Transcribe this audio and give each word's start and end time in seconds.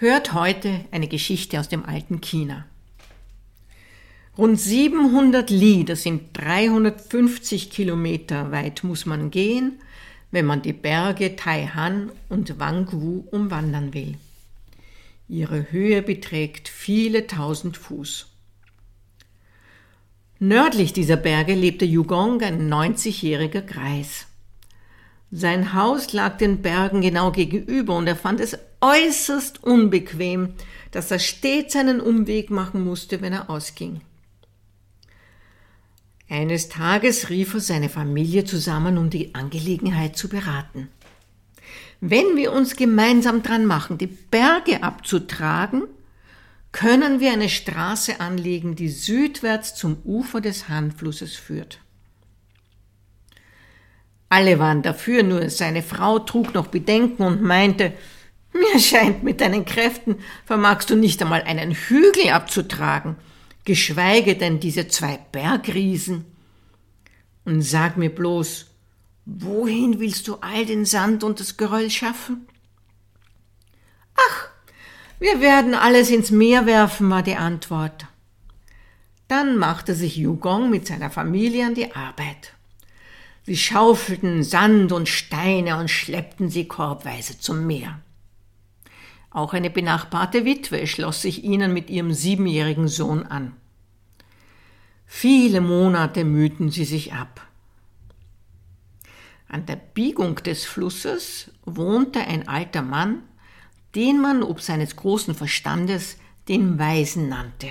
Hört 0.00 0.32
heute 0.32 0.86
eine 0.92 1.08
Geschichte 1.08 1.60
aus 1.60 1.68
dem 1.68 1.84
alten 1.84 2.22
China. 2.22 2.64
Rund 4.38 4.58
700 4.58 5.50
Li, 5.50 5.84
das 5.84 6.04
sind 6.04 6.30
350 6.32 7.68
Kilometer 7.68 8.50
weit, 8.50 8.82
muss 8.82 9.04
man 9.04 9.30
gehen, 9.30 9.78
wenn 10.30 10.46
man 10.46 10.62
die 10.62 10.72
Berge 10.72 11.36
Taihan 11.36 12.10
und 12.30 12.58
Wangwu 12.58 13.26
umwandern 13.30 13.92
will. 13.92 14.14
Ihre 15.28 15.70
Höhe 15.70 16.00
beträgt 16.00 16.70
viele 16.70 17.26
tausend 17.26 17.76
Fuß. 17.76 18.26
Nördlich 20.38 20.94
dieser 20.94 21.16
Berge 21.16 21.52
lebte 21.52 21.84
Yugong, 21.84 22.40
ein 22.40 22.72
90-jähriger 22.72 23.60
Greis. 23.60 24.29
Sein 25.32 25.74
Haus 25.74 26.12
lag 26.12 26.38
den 26.38 26.60
Bergen 26.60 27.02
genau 27.02 27.30
gegenüber 27.30 27.96
und 27.96 28.06
er 28.08 28.16
fand 28.16 28.40
es 28.40 28.58
äußerst 28.80 29.62
unbequem, 29.62 30.54
dass 30.90 31.10
er 31.10 31.20
stets 31.20 31.76
einen 31.76 32.00
Umweg 32.00 32.50
machen 32.50 32.82
musste, 32.82 33.20
wenn 33.20 33.32
er 33.32 33.48
ausging. 33.48 34.00
Eines 36.28 36.68
Tages 36.68 37.28
rief 37.30 37.54
er 37.54 37.60
seine 37.60 37.88
Familie 37.88 38.44
zusammen, 38.44 38.98
um 38.98 39.10
die 39.10 39.34
Angelegenheit 39.34 40.16
zu 40.16 40.28
beraten. 40.28 40.88
Wenn 42.00 42.36
wir 42.36 42.52
uns 42.52 42.76
gemeinsam 42.76 43.42
dran 43.42 43.66
machen, 43.66 43.98
die 43.98 44.06
Berge 44.06 44.82
abzutragen, 44.82 45.84
können 46.72 47.20
wir 47.20 47.32
eine 47.32 47.48
Straße 47.48 48.20
anlegen, 48.20 48.74
die 48.74 48.88
südwärts 48.88 49.74
zum 49.74 49.98
Ufer 50.04 50.40
des 50.40 50.68
Hanflusses 50.68 51.36
führt. 51.36 51.80
Alle 54.30 54.60
waren 54.60 54.82
dafür, 54.82 55.24
nur 55.24 55.50
seine 55.50 55.82
Frau 55.82 56.20
trug 56.20 56.54
noch 56.54 56.68
Bedenken 56.68 57.24
und 57.24 57.42
meinte, 57.42 57.92
mir 58.52 58.78
scheint, 58.78 59.24
mit 59.24 59.40
deinen 59.40 59.64
Kräften 59.64 60.16
vermagst 60.46 60.88
du 60.88 60.94
nicht 60.94 61.20
einmal 61.20 61.42
einen 61.42 61.72
Hügel 61.72 62.30
abzutragen, 62.30 63.16
geschweige 63.64 64.36
denn 64.36 64.60
diese 64.60 64.86
zwei 64.86 65.18
Bergriesen. 65.32 66.24
Und 67.44 67.62
sag 67.62 67.96
mir 67.96 68.10
bloß, 68.10 68.66
wohin 69.24 69.98
willst 69.98 70.28
du 70.28 70.36
all 70.36 70.64
den 70.64 70.84
Sand 70.84 71.24
und 71.24 71.40
das 71.40 71.56
Geröll 71.56 71.90
schaffen? 71.90 72.46
Ach, 74.14 74.48
wir 75.18 75.40
werden 75.40 75.74
alles 75.74 76.08
ins 76.08 76.30
Meer 76.30 76.66
werfen, 76.66 77.10
war 77.10 77.24
die 77.24 77.36
Antwort. 77.36 78.06
Dann 79.26 79.56
machte 79.56 79.94
sich 79.96 80.16
Yugong 80.16 80.70
mit 80.70 80.86
seiner 80.86 81.10
Familie 81.10 81.66
an 81.66 81.74
die 81.74 81.92
Arbeit. 81.96 82.54
Sie 83.50 83.56
schaufelten 83.56 84.44
Sand 84.44 84.92
und 84.92 85.08
Steine 85.08 85.76
und 85.78 85.90
schleppten 85.90 86.50
sie 86.50 86.68
korbweise 86.68 87.40
zum 87.40 87.66
Meer. 87.66 88.00
Auch 89.28 89.54
eine 89.54 89.70
benachbarte 89.70 90.44
Witwe 90.44 90.86
schloss 90.86 91.22
sich 91.22 91.42
ihnen 91.42 91.72
mit 91.72 91.90
ihrem 91.90 92.12
siebenjährigen 92.12 92.86
Sohn 92.86 93.24
an. 93.26 93.56
Viele 95.04 95.60
Monate 95.60 96.22
mühten 96.22 96.70
sie 96.70 96.84
sich 96.84 97.12
ab. 97.12 97.44
An 99.48 99.66
der 99.66 99.74
Biegung 99.74 100.36
des 100.36 100.64
Flusses 100.64 101.50
wohnte 101.64 102.20
ein 102.20 102.46
alter 102.46 102.82
Mann, 102.82 103.24
den 103.96 104.20
man 104.20 104.44
ob 104.44 104.60
seines 104.60 104.94
großen 104.94 105.34
Verstandes 105.34 106.18
den 106.46 106.78
Weisen 106.78 107.28
nannte. 107.28 107.70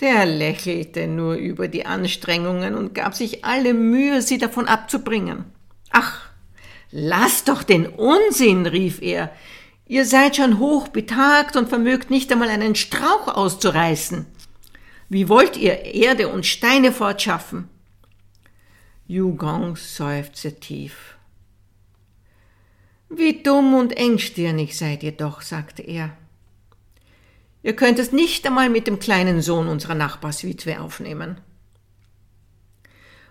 Der 0.00 0.26
lächelte 0.26 1.06
nur 1.06 1.34
über 1.34 1.68
die 1.68 1.86
Anstrengungen 1.86 2.74
und 2.74 2.94
gab 2.94 3.14
sich 3.14 3.44
alle 3.44 3.72
Mühe, 3.72 4.20
sie 4.20 4.36
davon 4.36 4.68
abzubringen. 4.68 5.46
Ach, 5.90 6.20
lass 6.90 7.44
doch 7.44 7.62
den 7.62 7.86
Unsinn, 7.86 8.66
rief 8.66 9.00
er. 9.00 9.32
Ihr 9.86 10.04
seid 10.04 10.36
schon 10.36 10.58
hoch 10.58 10.88
betagt 10.88 11.56
und 11.56 11.68
vermögt 11.68 12.10
nicht 12.10 12.30
einmal 12.30 12.50
einen 12.50 12.74
Strauch 12.74 13.28
auszureißen. 13.28 14.26
Wie 15.08 15.28
wollt 15.28 15.56
ihr 15.56 15.84
Erde 15.84 16.28
und 16.28 16.44
Steine 16.44 16.92
fortschaffen? 16.92 17.68
Yugong 19.06 19.76
seufzte 19.76 20.58
tief. 20.58 21.16
Wie 23.08 23.40
dumm 23.42 23.74
und 23.74 23.96
engstirnig 23.96 24.76
seid 24.76 25.04
ihr 25.04 25.12
doch, 25.12 25.40
sagte 25.40 25.82
er. 25.82 26.16
Ihr 27.66 27.74
könnt 27.74 27.98
es 27.98 28.12
nicht 28.12 28.46
einmal 28.46 28.70
mit 28.70 28.86
dem 28.86 29.00
kleinen 29.00 29.42
Sohn 29.42 29.66
unserer 29.66 29.96
Nachbarswitwe 29.96 30.80
aufnehmen. 30.80 31.40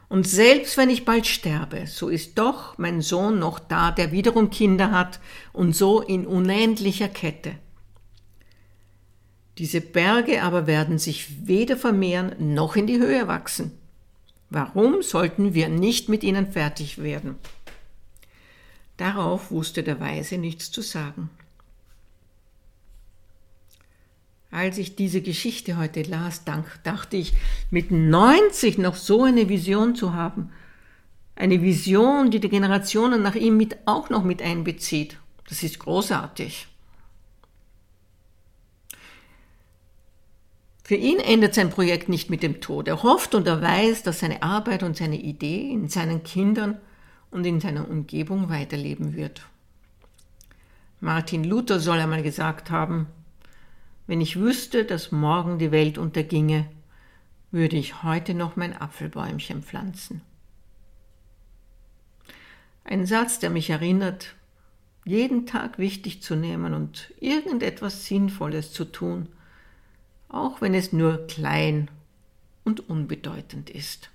Und 0.10 0.28
selbst 0.28 0.76
wenn 0.76 0.90
ich 0.90 1.06
bald 1.06 1.26
sterbe, 1.26 1.88
so 1.88 2.10
ist 2.10 2.38
doch 2.38 2.78
mein 2.78 3.00
Sohn 3.00 3.40
noch 3.40 3.60
da, 3.60 3.92
der 3.92 4.12
wiederum 4.12 4.50
Kinder 4.50 4.92
hat 4.92 5.22
und 5.54 5.74
so 5.74 6.02
in 6.02 6.28
unendlicher 6.28 7.08
Kette. 7.08 7.54
Diese 9.58 9.80
Berge 9.80 10.44
aber 10.44 10.68
werden 10.68 11.00
sich 11.00 11.48
weder 11.48 11.78
vermehren 11.78 12.54
noch 12.54 12.76
in 12.76 12.88
die 12.88 13.00
Höhe 13.00 13.30
wachsen. 13.30 13.72
Warum 14.50 15.02
sollten 15.02 15.54
wir 15.54 15.70
nicht 15.70 16.10
mit 16.10 16.24
ihnen 16.24 16.52
fertig 16.52 17.02
werden? 17.02 17.36
Darauf 18.98 19.50
wusste 19.50 19.82
der 19.82 20.02
Weise 20.02 20.38
nichts 20.38 20.72
zu 20.72 20.82
sagen. 20.82 21.30
Als 24.56 24.78
ich 24.78 24.96
diese 24.96 25.22
Geschichte 25.22 25.76
heute 25.76 26.04
las, 26.04 26.44
dachte 26.46 27.18
ich, 27.18 27.34
mit 27.72 27.92
90 27.92 28.78
noch 28.78 28.96
so 28.96 29.24
eine 29.24 29.50
Vision 29.50 29.96
zu 29.96 30.14
haben. 30.14 30.50
Eine 31.36 31.62
Vision, 31.62 32.32
die 32.32 32.40
die 32.40 32.48
Generationen 32.48 33.22
nach 33.22 33.36
ihm 33.36 33.58
mit, 33.58 33.76
auch 33.84 34.10
noch 34.10 34.24
mit 34.24 34.42
einbezieht. 34.42 35.18
Das 35.50 35.62
ist 35.62 35.80
großartig. 35.80 36.70
Für 40.86 40.96
ihn 40.96 41.20
endet 41.20 41.54
sein 41.54 41.70
Projekt 41.70 42.08
nicht 42.08 42.30
mit 42.30 42.42
dem 42.42 42.62
Tod. 42.62 42.88
Er 42.88 43.04
hofft 43.04 43.36
und 43.36 43.48
er 43.48 43.62
weiß, 43.62 44.04
dass 44.04 44.22
seine 44.22 44.42
Arbeit 44.42 44.84
und 44.84 44.96
seine 44.96 45.20
Idee 45.20 45.70
in 45.70 45.90
seinen 45.90 46.24
Kindern 46.24 46.78
und 47.30 47.46
in 47.46 47.60
seiner 47.60 47.90
Umgebung 47.90 48.48
weiterleben 48.48 49.18
wird. 49.18 49.42
Martin 51.02 51.44
Luther 51.44 51.82
soll 51.82 52.00
einmal 52.00 52.24
gesagt 52.24 52.72
haben, 52.72 53.08
wenn 54.08 54.22
ich 54.22 54.40
wüsste, 54.40 54.86
dass 54.86 55.12
morgen 55.12 55.58
die 55.60 55.72
Welt 55.72 55.98
unterginge, 55.98 56.70
würde 57.52 57.78
ich 57.78 58.04
heute 58.04 58.34
noch 58.34 58.56
mein 58.56 58.76
Apfelbäumchen 58.76 59.64
pflanzen. 59.64 60.22
Ein 62.84 63.06
Satz, 63.06 63.40
der 63.40 63.50
mich 63.50 63.70
erinnert, 63.70 64.36
jeden 65.06 65.46
Tag 65.46 65.80
wichtig 65.80 66.22
zu 66.22 66.36
nehmen 66.36 66.74
und 66.74 67.14
irgendetwas 67.20 68.06
Sinnvolles 68.06 68.74
zu 68.74 68.86
tun, 68.86 69.30
auch 70.30 70.62
wenn 70.62 70.74
es 70.74 70.92
nur 70.92 71.26
klein 71.28 71.90
und 72.64 72.90
unbedeutend 72.90 73.70
ist. 73.70 74.10